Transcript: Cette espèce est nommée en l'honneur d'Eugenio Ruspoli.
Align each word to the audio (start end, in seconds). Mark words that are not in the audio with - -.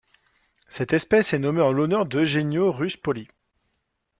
Cette 0.67 0.93
espèce 0.93 1.31
est 1.33 1.37
nommée 1.37 1.61
en 1.61 1.71
l'honneur 1.71 2.07
d'Eugenio 2.07 2.71
Ruspoli. 2.71 3.27